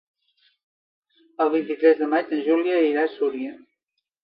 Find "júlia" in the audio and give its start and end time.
2.49-2.83